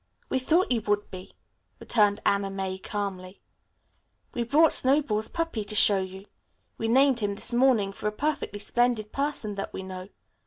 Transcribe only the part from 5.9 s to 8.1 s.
you. We named him this morning for